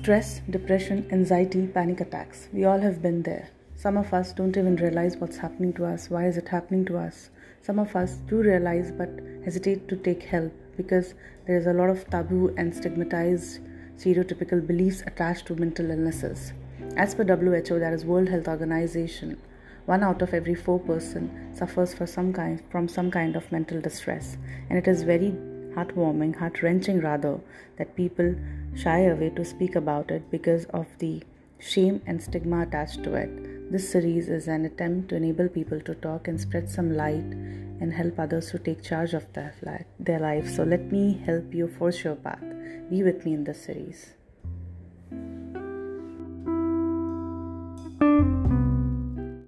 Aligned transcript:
Stress, 0.00 0.42
depression, 0.48 1.08
anxiety, 1.10 1.66
panic 1.66 2.00
attacks. 2.00 2.48
We 2.52 2.64
all 2.64 2.78
have 2.78 3.02
been 3.02 3.24
there. 3.24 3.48
Some 3.74 3.96
of 3.96 4.14
us 4.14 4.32
don't 4.32 4.56
even 4.56 4.76
realize 4.76 5.16
what's 5.16 5.38
happening 5.38 5.72
to 5.72 5.84
us. 5.86 6.08
Why 6.08 6.28
is 6.28 6.36
it 6.36 6.48
happening 6.48 6.84
to 6.86 6.96
us? 6.96 7.30
Some 7.62 7.80
of 7.80 7.96
us 7.96 8.14
do 8.28 8.36
realize 8.36 8.92
but 8.92 9.10
hesitate 9.44 9.88
to 9.88 9.96
take 9.96 10.22
help 10.22 10.52
because 10.76 11.14
there 11.46 11.58
is 11.58 11.66
a 11.66 11.72
lot 11.72 11.90
of 11.90 12.08
taboo 12.08 12.54
and 12.56 12.72
stigmatized 12.72 13.58
stereotypical 13.96 14.64
beliefs 14.64 15.02
attached 15.04 15.46
to 15.46 15.56
mental 15.56 15.90
illnesses. 15.90 16.52
As 16.96 17.16
per 17.16 17.24
WHO, 17.24 17.80
that 17.80 17.92
is 17.92 18.04
World 18.04 18.28
Health 18.28 18.46
Organization, 18.46 19.36
one 19.86 20.04
out 20.04 20.22
of 20.22 20.32
every 20.32 20.54
four 20.54 20.78
person 20.78 21.52
suffers 21.52 21.92
for 21.92 22.06
some 22.06 22.32
kind, 22.32 22.62
from 22.70 22.86
some 22.86 23.10
kind 23.10 23.34
of 23.34 23.50
mental 23.50 23.80
distress, 23.80 24.36
and 24.70 24.78
it 24.78 24.86
is 24.86 25.02
very 25.02 25.36
heartwarming, 25.78 26.36
heart 26.36 26.62
wrenching 26.62 27.00
rather, 27.00 27.40
that 27.76 27.96
people 27.96 28.34
shy 28.74 29.00
away 29.00 29.30
to 29.30 29.44
speak 29.44 29.76
about 29.76 30.10
it 30.10 30.30
because 30.30 30.64
of 30.66 30.86
the 30.98 31.22
shame 31.58 32.00
and 32.06 32.22
stigma 32.22 32.62
attached 32.62 33.02
to 33.04 33.14
it. 33.14 33.72
This 33.72 33.90
series 33.90 34.28
is 34.28 34.48
an 34.48 34.64
attempt 34.64 35.08
to 35.10 35.16
enable 35.16 35.48
people 35.48 35.80
to 35.80 35.94
talk 35.94 36.28
and 36.28 36.40
spread 36.40 36.68
some 36.68 36.96
light 36.96 37.34
and 37.80 37.92
help 37.92 38.18
others 38.18 38.50
to 38.50 38.58
take 38.58 38.82
charge 38.82 39.14
of 39.14 39.26
their 39.34 39.54
life. 40.20 40.48
So 40.48 40.64
let 40.64 40.90
me 40.90 41.20
help 41.26 41.54
you 41.54 41.68
force 41.68 42.02
your 42.02 42.16
path. 42.16 42.42
Be 42.90 43.02
with 43.02 43.24
me 43.24 43.34
in 43.34 43.44
this 43.44 43.64
series. 43.64 44.14